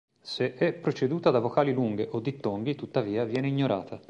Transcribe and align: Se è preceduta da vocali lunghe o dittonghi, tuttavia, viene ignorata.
Se 0.19 0.55
è 0.55 0.73
preceduta 0.73 1.29
da 1.29 1.37
vocali 1.37 1.71
lunghe 1.73 2.07
o 2.11 2.19
dittonghi, 2.21 2.73
tuttavia, 2.73 3.23
viene 3.23 3.49
ignorata. 3.49 3.99